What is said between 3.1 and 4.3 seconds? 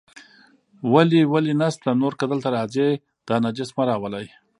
دا نجس مه راولئ.